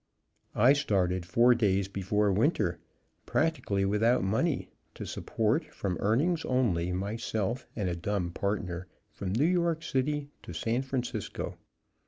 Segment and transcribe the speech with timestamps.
[0.55, 2.79] I started four days before winter,
[3.27, 9.83] practically without money, to support, from earnings only, myself and dumb partner from New York
[9.83, 11.55] city to San Francisco.